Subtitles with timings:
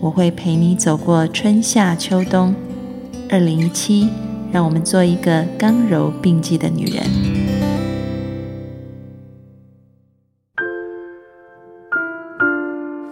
[0.00, 2.54] 我会陪你走过春夏秋冬。
[3.28, 4.08] 二零一七，
[4.52, 7.04] 让我们做一个刚柔并济的女人。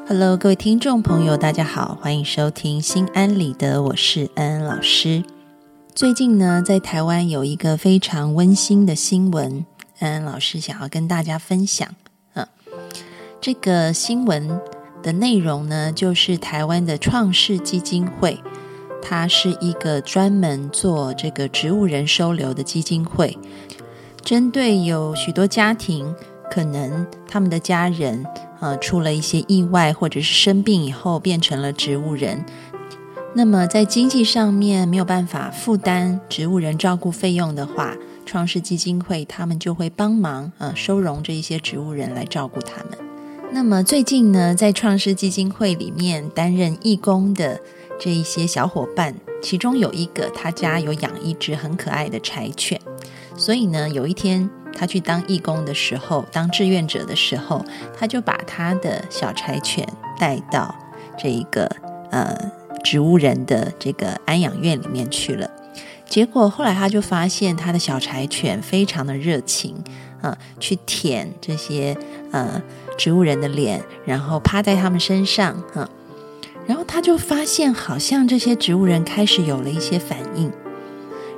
[0.06, 5.24] Hello，各位听众朋友，大家好，欢迎收听《心安理得》，我是安安老师。
[5.92, 9.66] 最近呢，在台湾有一个非常温馨的新闻，
[9.98, 11.88] 安安老师想要跟大家分享。
[12.34, 12.46] 嗯，
[13.40, 14.75] 这个新闻。
[15.06, 18.40] 的内容呢，就是台湾的创世基金会，
[19.00, 23.38] 它是一个专门做这个植物人收留的基金会，
[24.24, 26.12] 针对有许多家庭，
[26.50, 28.26] 可能他们的家人
[28.58, 32.44] 呃出了一些意外，或者是生病以后变成了植物人，
[33.32, 42.98] 那么在经济上面没有办法负担植物人照顾费用的话，创世基金会他们就会帮忙呃收容这一些植物人来照顾他们。
[43.52, 47.60] 那么最近呢，在创世基金会里面担任义工的
[47.98, 52.78] 这一些小伙伴，其中有一个他家有养一只很可爱的柴犬，
[53.36, 57.64] 所以呢，有一天他去当义工的时候，当志愿者的时候，
[57.98, 60.74] 他就把他的小柴犬带到
[61.18, 61.64] 这一个
[62.10, 62.36] 呃
[62.84, 65.50] 植物人的这个安养院里面去了。
[66.04, 69.82] 结果后来他就发现他的小柴犬非常的热情
[70.20, 71.96] 啊，去舔这些
[72.32, 72.60] 呃。
[72.96, 75.88] 植物人的脸，然后趴在他们身上，哈，
[76.66, 80.50] 然后他就发现，好像这些植物人开始有了一些反应，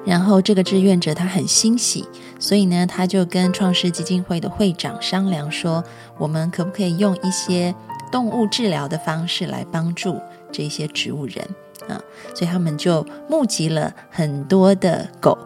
[0.05, 2.07] 然后这个志愿者他很欣喜，
[2.39, 5.85] 所以呢，他就跟创世基金会的会长商量说，
[6.19, 7.75] 我们可不可以用一些
[8.11, 10.21] 动物治疗的方式来帮助
[10.53, 11.45] 这些植物人
[11.89, 12.01] 啊？
[12.35, 15.37] 所以他们就募集了很多的狗，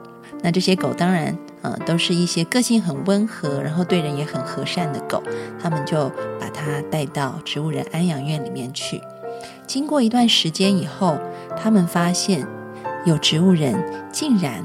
[0.43, 1.37] 那这些狗当然。
[1.63, 5.23] 呃，都是一些个性很温和，然后对人也很和善的狗，
[5.61, 6.09] 他们就
[6.39, 9.01] 把它带到植物人安养院里面去。
[9.67, 11.17] 经过一段时间以后，
[11.57, 12.47] 他们发现
[13.05, 13.75] 有植物人
[14.13, 14.63] 竟然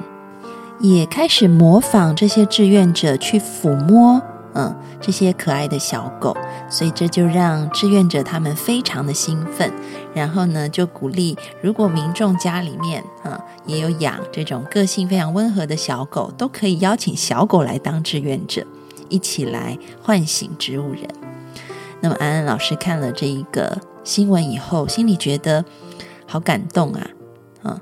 [0.80, 4.22] 也开始模仿这些志愿者去抚摸。
[4.60, 6.36] 嗯，这些可爱的小狗，
[6.68, 9.72] 所以这就让志愿者他们非常的兴奋。
[10.16, 18.66] 然后呢，就鼓励如果民众家里面啊也有养这种个性非常温和的小狗，都可以邀请小狗来当志愿者，
[19.10, 21.04] 一起来唤醒植物人。
[22.02, 25.64] 那么安安老师看了这一个新闻以后，心里觉得
[26.26, 27.08] 好感动啊！
[27.64, 27.82] 嗯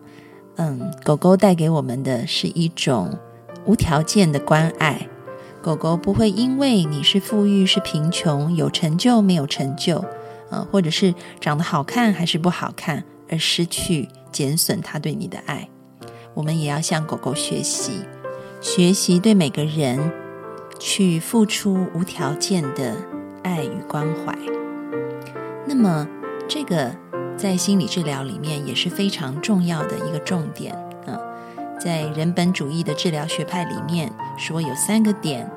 [0.58, 3.18] 嗯，狗狗带给我们的是一种
[3.64, 5.08] 无条件的关爱。
[5.66, 10.06] 狗狗不会因为你是富裕是贫穷，有成就没有成就，
[10.52, 15.68] 呃，或者是长得好看还是不好看，而失去减损它对你的爱。
[16.36, 17.94] 我们也要向狗狗学习，
[18.62, 20.12] 学习对每个人
[20.78, 22.96] 去付出无条件的
[23.42, 24.38] 爱与关怀。
[25.66, 26.08] 那么，
[26.48, 26.96] 这个
[27.36, 30.78] 在心理治疗里面也是非常重要的一个重点。
[31.86, 35.48] 在人本主义的治疗学派里面，说有三个点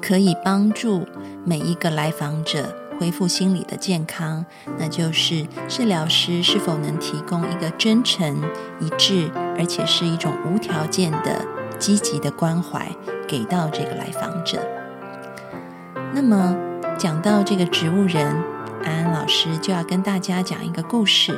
[0.00, 1.04] 可以帮助
[1.44, 4.46] 每一个来访者恢复心理的健康，
[4.78, 8.40] 那就是治疗师是否能提供一个真诚、
[8.78, 11.44] 一致，而且是一种无条件的
[11.80, 12.88] 积极的关怀
[13.26, 14.64] 给到这个来访者。
[16.12, 16.56] 那么
[16.96, 18.24] 讲到这个植物人，
[18.84, 21.36] 安安老师就要跟大家讲一个故事。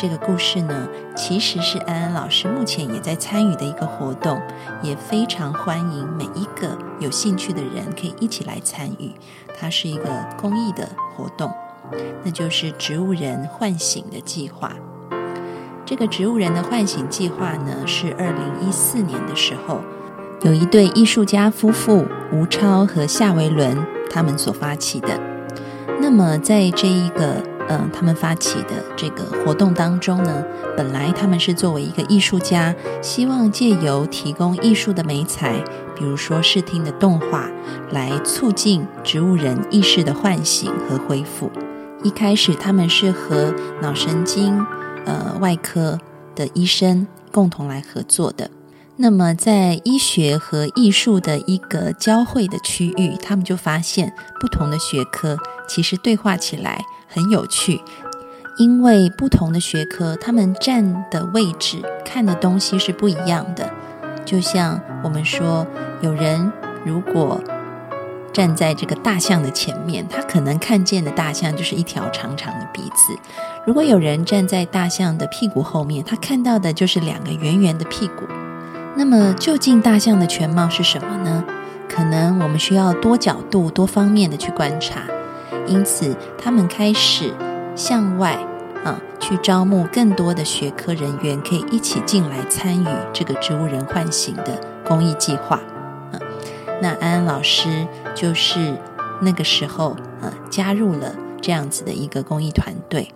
[0.00, 4.40] 这个故事呢，其实是安安老师目前也在参与的一个活动，
[4.80, 9.10] 也非常欢迎每一个有兴趣的人可以一起来参与。
[9.58, 10.04] 它是一个
[10.40, 11.52] 公益的活动，
[12.22, 14.70] 那就是植物人唤醒的计划。
[15.84, 19.80] 这个植物人的唤醒计划呢，是二零一四年的时候，
[20.42, 23.76] 有一对艺术家夫妇吴超和夏维伦
[24.08, 25.18] 他们所发起的。
[26.00, 30.44] 那么在这一个嗯，他们发起的这个活动当中呢，
[30.76, 35.62] 本来他们是作为一个艺术家，希望借由提供艺术的美彩，
[35.94, 37.48] 比如说视听的动画，
[37.90, 41.50] 来促进植物人意识的唤醒和恢复。
[42.02, 44.64] 一开始他们是和脑神经
[45.04, 45.98] 呃外科
[46.34, 48.50] 的医生共同来合作的。
[49.00, 56.84] 那么在医学和艺术的一个交汇的区域，他们就发现不同的学科其实对话起来。
[57.10, 57.80] 很有趣，
[58.58, 63.70] 因为不同的学科，他们站的位置、看的东西是不一样的。
[64.26, 65.66] 就像我们说，
[66.02, 66.52] 有人
[66.84, 67.40] 如果
[68.30, 73.14] 站在这个大象的前面，他可能看见的大象就是一条长长的鼻子；
[73.64, 78.24] 如果有人站在大象的屁股后面，他看到的就是两个圆圆的屁股。
[78.98, 81.44] 那么，究竟大象的全貌是什么呢？
[81.88, 85.02] 可能我们需要多角度、多方面的去观察。
[85.68, 87.32] 因此，他们开始
[87.76, 88.36] 向外
[88.84, 95.58] 啊，去招募更多的学科人员，可以一起进来参与这个植物人唤醒的公益计划。
[96.10, 96.18] 啊，
[96.82, 97.86] 那安安老师
[98.16, 98.76] 就是
[99.22, 99.90] 那个时候
[100.20, 103.14] 啊加入了这样子的一个公益团队，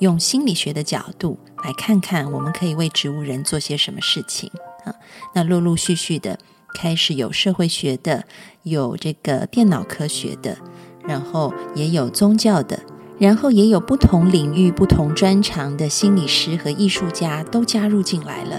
[0.00, 4.50] 用心理学的角度来看看我们可以为植物人做些什么事情
[4.84, 4.94] 啊。
[5.34, 6.38] 那陆陆续续的
[6.74, 8.24] 开始有社会学的，
[8.62, 10.58] 有这个电脑科学的。
[11.06, 12.80] 然后也有宗教的，
[13.18, 18.58] 然后也有不同领域、不同专长的心理师和艺术家都加入进来了。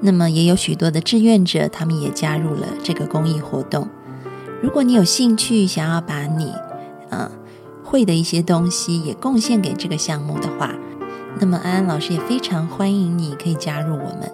[0.00, 3.90] 那么也有许多的志愿者，他们也加入了这个公益活动。
[4.62, 6.50] 如果你有兴趣，想要把你
[7.10, 7.30] 啊
[7.84, 10.74] 会的一些东西也贡献给这个项目的话，
[11.38, 14.32] 那么安安老师也非常欢迎你可以加入我们。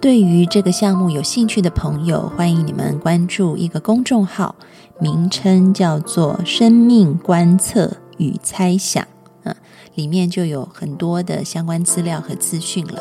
[0.00, 4.56] 对于这个项目有兴趣的朋友，欢迎你们关注一个公众号。
[4.98, 9.06] 名称叫做“生命观测与猜想”，
[9.44, 9.54] 啊，
[9.94, 12.98] 里面就有很多的相关资料和资讯了。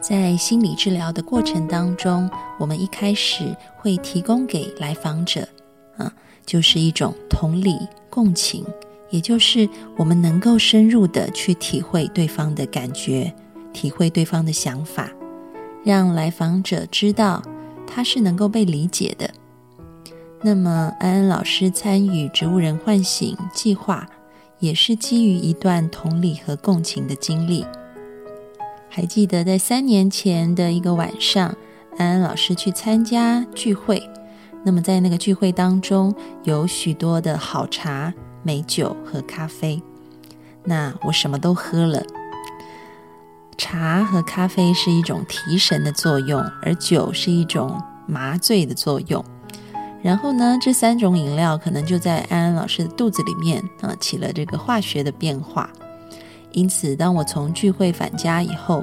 [0.00, 2.28] 在心理治疗的过程当中，
[2.58, 5.46] 我们一开始会提供给来访者，
[5.96, 6.12] 啊，
[6.44, 7.76] 就是一种同理
[8.08, 8.64] 共情，
[9.10, 13.32] 也就是我们能够深入的去体会对方的感觉。
[13.72, 15.08] 体会对方的想法，
[15.84, 17.40] 让来访者知道
[17.86, 19.30] 他是能够被理解的。
[20.42, 24.08] 那么，安安老师参与植物人唤醒计划，
[24.58, 27.64] 也是基于一段同理和共情的经历。
[28.88, 31.56] 还记得在三年前的一个晚上，
[31.96, 34.02] 安安老师去参加聚会。
[34.64, 39.82] 那么，在那个聚会当中，有许多的好茶、美酒和咖啡。
[40.64, 42.02] 那我什么都喝了。
[43.56, 49.24] 茶和咖啡是一种提神的作用，而酒是一种麻醉的作用。
[50.02, 55.68] 然后呢，这三种饮料可能就在安安老师的肚子里面啊起了这个化学的变化。
[56.52, 58.82] 因此，当我从聚会返家以后，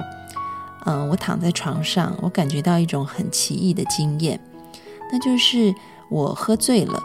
[0.86, 4.40] 嗯，我躺在床上，我感觉到一种很奇异的经验，
[5.12, 5.74] 那就是
[6.08, 7.02] 我喝醉了，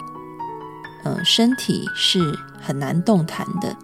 [1.04, 3.76] 嗯，身体是很难动弹的，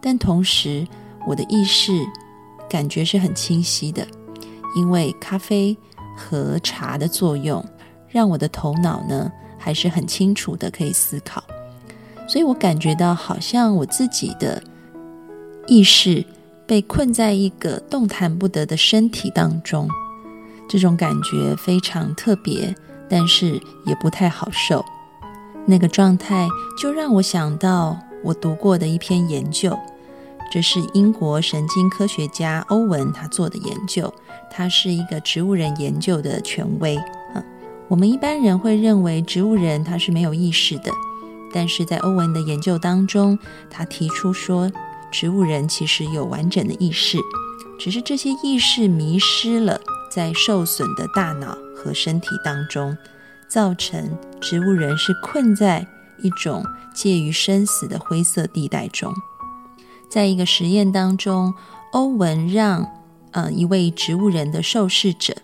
[0.00, 0.86] 但同时
[1.26, 1.92] 我的意识。
[2.70, 4.06] 感觉是很清晰的，
[4.74, 5.76] 因为咖啡
[6.16, 7.62] 和茶的作用，
[8.08, 11.44] 让我的头脑呢还是很清楚的，可以思考。
[12.26, 14.62] 所以我感觉到好像我自己的
[15.66, 16.24] 意识
[16.66, 19.86] 被困在一个动弹不得的身体当中，
[20.66, 22.74] 这种感觉非常特别，
[23.06, 24.82] 但是也不太好受。
[25.66, 26.48] 那个状态
[26.80, 29.78] 就让我想到我读过的一篇研究。
[30.50, 34.12] 这是英国神经科学家欧文他做的研究，
[34.50, 37.42] 他是一个植物人研究的权威啊。
[37.88, 40.90] 我们一般人会认为植物人他是没有意识的，
[41.54, 43.38] 但是在欧文的研究当中，
[43.70, 44.70] 他提出说，
[45.10, 47.16] 植物人其实有完整的意识，
[47.78, 52.94] 只是这些意识迷失了在受损的大脑和身体当中，
[53.52, 55.86] 造成植物人是困在
[56.22, 59.12] 一种介于生死的灰色地带中。
[60.08, 61.52] 在一个实验当中，
[61.92, 62.88] 欧文让
[63.32, 65.34] 呃一位植物人的受试者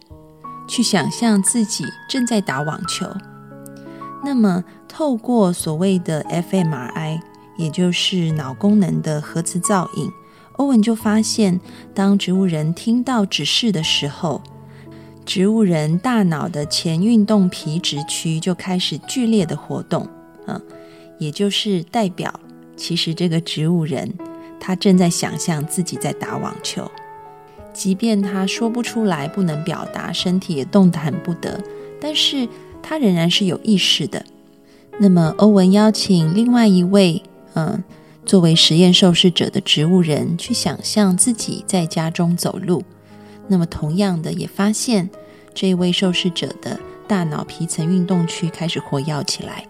[0.66, 3.06] 去想象自己正在打网球。
[4.24, 7.20] 那么，透过所谓的 fMRI，
[7.58, 10.10] 也就是脑功能的核磁造影，
[10.56, 11.60] 欧文就发现，
[11.94, 14.42] 当植物人听到指示的时候，
[15.28, 20.08] 植物人大脑的前运动皮质区就开始剧烈的活动，
[20.46, 20.58] 嗯，
[21.18, 22.32] 也就是代表，
[22.78, 24.10] 其实这个植物人。
[24.58, 26.90] 他正在想象自己在打网球，
[27.74, 31.62] 即便他说不出来，不能表达，身体也动弹不得，
[32.00, 32.48] 但是
[32.82, 34.24] 他仍然是有意识的。
[34.98, 37.84] 那么，欧文邀请另外一位，嗯，
[38.24, 42.82] 作为实验受试者的植物人去想象自己在家中走路。
[43.48, 45.08] 那么，同样的，也发现
[45.54, 46.78] 这位受试者的
[47.08, 49.66] 大脑皮层运动区开始活跃起来，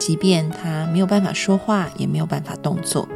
[0.00, 3.06] 即便他没有办法说话，也没有办法动作。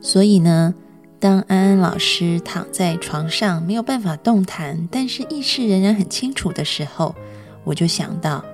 [0.00, 0.74] 所以呢，
[1.20, 7.14] 当安安老师躺在床上没有办法动弹，但是意识仍然很清楚的时候，
[7.62, 8.44] 我就想到，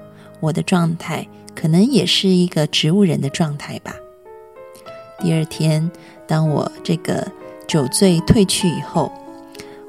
[0.41, 3.95] 我的状态可能也是一个植物人的状态吧。
[5.21, 5.91] 第二天，
[6.27, 7.27] 当我这个
[7.67, 9.11] 酒醉退去以后，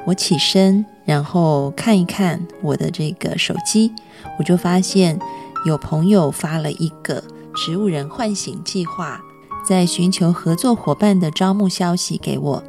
[0.09, 3.91] 我起身，然后看一看我的这个手机，
[4.39, 5.19] 我就发现
[5.67, 7.23] 有朋友发了一个
[7.53, 9.21] 植物人唤醒计划，
[9.63, 12.63] 在寻求合作伙伴的招募消息给我。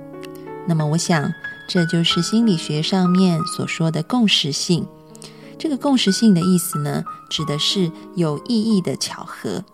[0.67, 1.33] 那么，我想
[1.67, 4.87] 这就是心理学上面所说的共识性。
[5.57, 9.65] 这个共识性的意思呢，指的是有意义的巧合。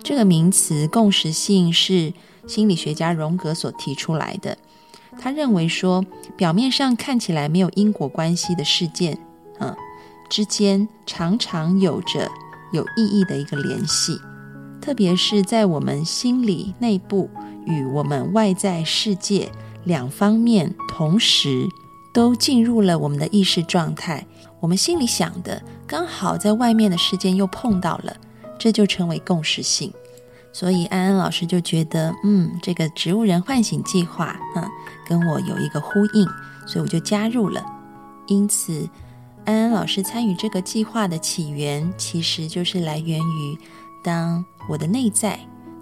[0.00, 2.12] 这个名词“共识性”是
[2.46, 4.56] 心理学家荣格所提出来的。
[5.22, 6.02] 他认为说，
[6.34, 9.18] 表面上看起来没有因果关系的事件，
[9.58, 9.76] 嗯，
[10.30, 12.26] 之间常常有着
[12.72, 14.18] 有意义的一个联系。
[14.80, 17.28] 特别是在我们心理内部
[17.66, 19.52] 与我们外在世界
[19.84, 21.68] 两方面同时
[22.14, 24.26] 都进入了我们的意识状态。
[24.58, 28.16] 我们心里想的刚好在外面的世界又碰到了，
[28.58, 29.92] 这就成为共识性。
[30.52, 34.68] 所以安安老师就觉得，嗯，这个植物人唤醒计划，嗯，
[35.10, 36.24] 跟我有一个呼应，
[36.64, 37.60] 所以我就加入了。
[38.28, 38.88] 因此，
[39.44, 43.58] 安安老师参与这个计划的起源，其实就是来源于
[44.04, 45.36] 当我的内在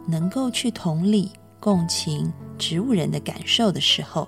[0.07, 1.31] 能够去同理、
[1.61, 4.27] 共情植物人的感受的时候，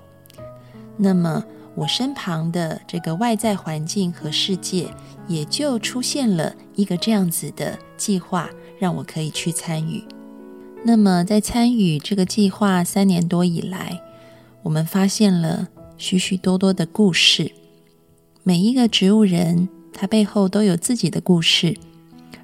[0.95, 1.43] 那么。
[1.73, 4.93] 我身旁的这个外在环境和世界，
[5.25, 10.03] 也就出现了一个这样子的计划，让我可以去参与。
[10.83, 13.97] 那么，在参与这个计划三年多以来，
[14.63, 17.51] 我们发现了许许多多的故事。
[18.43, 21.77] 每一个植物人，他背后都有自己的故事，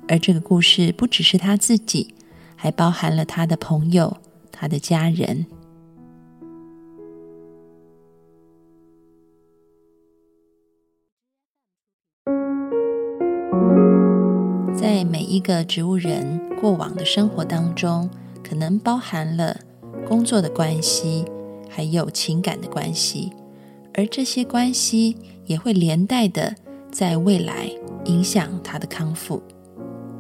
[0.08, 2.14] 而这个故事不只是他自己，
[2.56, 4.18] 还包含了他的朋友、
[4.52, 5.46] 他的家人。
[14.76, 18.10] 在每一个植物人过往的生活当中，
[18.44, 19.60] 可能包含了
[20.08, 21.26] 工作的关系，
[21.78, 23.32] 还有情感的关系，
[23.94, 25.16] 而这些关系
[25.46, 26.56] 也会连带的
[26.92, 27.70] 在未来
[28.06, 29.40] 影响他的康复。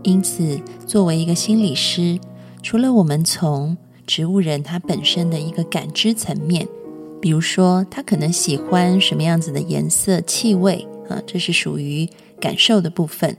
[0.04, 2.20] 因此，作为一个心理师，
[2.62, 6.68] 除了我们从植物人他本身的一个感知层面，
[7.20, 12.08] 比如说他可能喜欢什么样子的颜色、气味啊，这是属于
[12.40, 13.36] 感受的部分。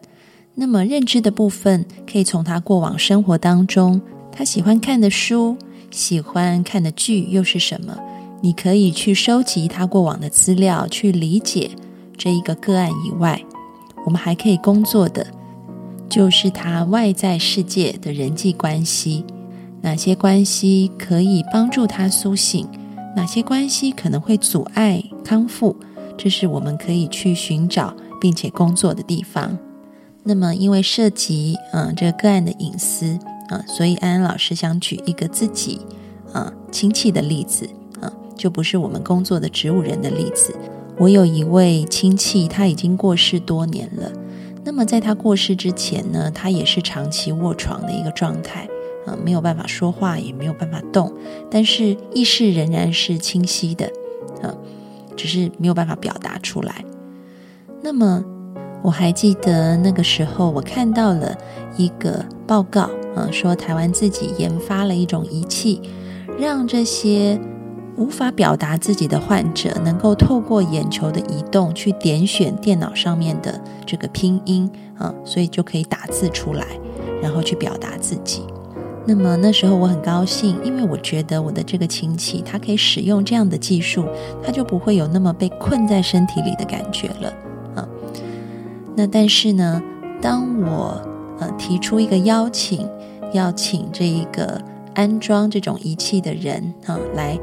[0.57, 5.57] 那么认知的部分，可以从他过往生活当中，他喜欢看的书、
[5.93, 7.97] 喜欢看的剧又是什么？
[8.41, 11.71] 你可以去收集他过往的资料，去理解
[12.17, 13.43] 这一个个案以外，
[14.07, 15.27] 我们还可以工作的，
[16.09, 19.25] 就是他外在世界的人际关系，
[19.83, 22.69] 哪些关系可以帮助他苏醒，
[23.17, 25.75] 哪些关系可能会阻碍康复，
[26.17, 29.59] 这是我们可以去寻找并且工作的地方。
[30.23, 33.19] 那么，因为涉及嗯这个个案的隐私
[33.49, 35.81] 啊，所以安安老师想举一个自己
[36.33, 37.69] 啊亲戚的例子，
[38.39, 40.55] 就不是我们工作的植物人的例子。
[40.97, 44.11] 我有一位亲戚，他已经过世多年了。
[44.65, 48.67] 那么在他过世之前呢，他也是长期卧床的一个状态
[49.05, 51.13] 啊，没有办法说话，也没有办法动，
[51.51, 53.87] 但是意识仍然是清晰的
[54.41, 54.55] 啊，
[55.17, 56.85] 只是没有办法表达出来。
[57.83, 58.25] 那么。
[58.81, 61.37] 我还记得那个时候，我看到了
[61.77, 62.83] 一个报告，
[63.17, 65.83] 啊，说台湾自己研发了一种仪器，
[66.39, 67.37] 让这些
[67.99, 76.65] 无法表达自己的患者，能够透过眼球的移动去点选电脑上面的这个拼音，啊，所以就可以打字出来，
[77.21, 78.45] 然后去表达自己。
[79.05, 84.05] 那么那时候我很高兴，因为我觉得我的这个亲戚他可以使用这样的技术，
[84.45, 87.33] 他就不会有那么被困在身体里的感觉了
[87.75, 87.89] 啊。
[88.95, 89.83] 那但是呢，
[90.21, 91.03] 当我
[91.41, 92.89] 呃提出一个邀请，
[93.33, 94.61] 要请这一个
[94.95, 97.39] 安装这种仪器的人啊，来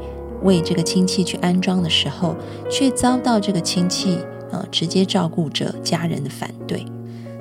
[0.46, 2.34] 为这个亲戚去安装的时候，
[2.70, 4.18] 却遭到这个亲戚
[4.50, 6.86] 呃直接照顾者家人的反对。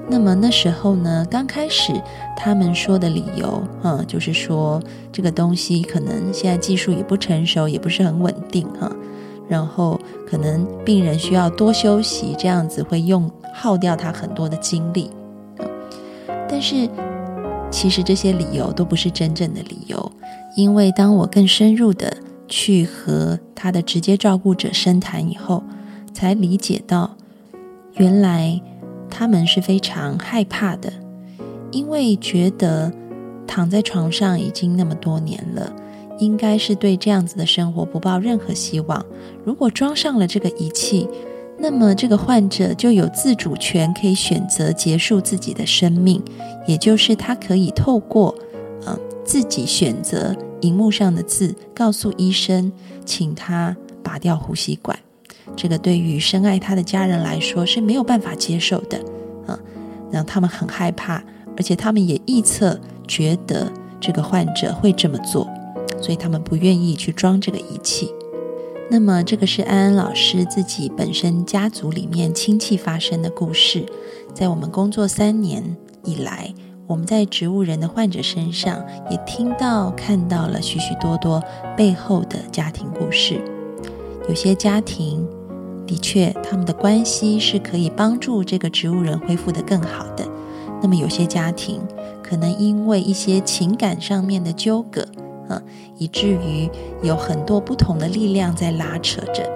[0.08, 1.94] 那么那时候呢，刚开始
[2.36, 4.80] 他们说的理由啊，就是说
[5.12, 8.92] 这个东西可能现在技术也不成熟，也不是很稳定哈。
[9.48, 15.10] 然后可能病人需要多休息，这样子会用耗掉他很多的精力。
[16.48, 16.88] 但是
[17.72, 20.12] 其实这些理由都不是真正的理由，
[20.56, 22.16] 因为当我更深入的
[22.48, 25.64] 去和他的直接照顾者深谈以后，
[26.14, 27.16] 才理解到，
[27.96, 28.62] 原来
[29.10, 30.92] 他们是非常害怕的，
[31.72, 32.92] 因为觉得
[33.48, 35.74] 躺在床上已经那么多年了。
[36.18, 39.06] 应该是对这样子的生活不抱任何希望。
[39.44, 41.10] 如果装上了这个仪器，
[41.60, 46.24] 那么这个患者就有自主权，可以选择结束自己的生命，
[46.66, 48.34] 也就是他可以透过
[48.86, 50.34] 呃自己选择
[50.66, 52.72] 荧幕上的字，告诉医生，
[53.06, 54.98] 请他拔掉呼吸管。
[55.56, 58.98] 这个对于深爱他的家人来说是没有办法接受的
[59.46, 59.60] 啊，
[60.12, 61.24] 让他们很害怕，
[61.56, 65.48] 而且他们也臆测觉得这个患者会这么做，
[66.02, 68.12] 所以他们不愿意去装这个仪器。
[68.90, 73.86] 那么，这个是安安老师自己本身家族里面亲戚发生的故事。
[74.34, 76.54] 在我们工作三年以来，
[76.88, 81.42] 我们在植物人的患者身上也听到、看到了许许多多
[81.76, 83.42] 背后的家庭故事。
[84.30, 85.28] 有些家庭
[85.88, 90.26] 的确，他们的关系是可以帮助这个植物人恢复得更好的。
[90.82, 91.82] 那么，有些家庭
[92.22, 95.06] 可能因为一些情感上面的纠葛。
[95.48, 95.62] 啊，
[96.00, 96.68] 以至于
[97.04, 99.48] 有很多不同的力量在拉扯着，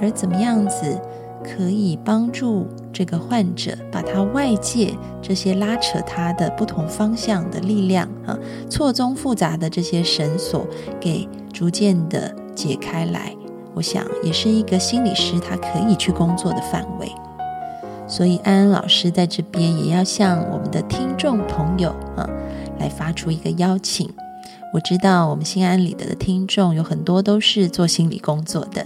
[0.00, 1.00] 而怎么样子
[1.42, 10.66] 可以帮助这个患者把他外界这些拉扯他的不同方向的力量啊，错综复杂的这些绳索
[11.00, 13.34] 给逐渐的解开来，
[13.74, 17.10] 我想也是一个心理师他可以去工作的范围。
[18.06, 22.28] 所以安安老师在这边也要向我们的听众朋友啊，
[22.78, 24.08] 来发出一个邀请。
[24.72, 28.84] 我知道我们心安理得的听众有很多都是做心理工作的。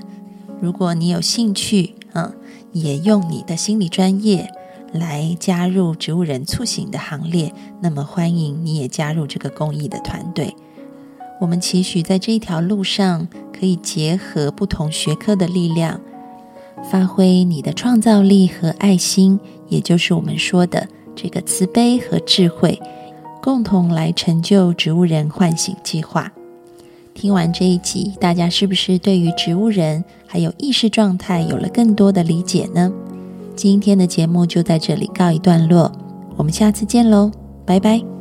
[0.60, 2.32] 如果你有兴趣，嗯，
[2.72, 4.50] 也用你的心理专业
[4.92, 10.54] 来加入植物人促醒的行列，那么欢迎你也加入这个公益的团队。
[11.40, 16.00] 我们期许在这一条路上，可以结合不同学科的力量，
[16.90, 22.80] 发挥你的创造力和爱心，也就是我们说的这个慈悲和智慧。
[23.42, 26.30] 共同来成就植物人唤醒计划。
[27.14, 32.90] 听完这一集，大家是不是对于植物人还有意识状态有了更多的理解呢？
[33.54, 35.92] 今天的节目就在这里告一段落，
[36.36, 37.30] 我们下次见喽，
[37.66, 38.11] 拜拜。